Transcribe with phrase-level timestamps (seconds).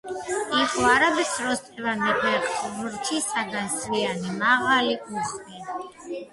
[0.59, 5.67] იყო არაბეთს როსტევან მეფე ღვრთისაგან სვიანი მაღალი უხვი